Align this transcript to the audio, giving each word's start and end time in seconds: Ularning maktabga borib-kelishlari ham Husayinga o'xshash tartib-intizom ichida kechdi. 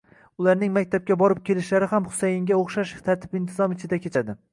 Ularning 0.43 0.71
maktabga 0.77 1.17
borib-kelishlari 1.23 1.89
ham 1.91 2.07
Husayinga 2.13 2.57
o'xshash 2.61 2.95
tartib-intizom 3.09 3.77
ichida 3.77 4.01
kechdi. 4.07 4.37